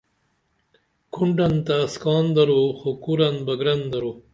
[1.13, 4.11] کھونڈن تہ اسکان درو خو کُرن بہ گرن درو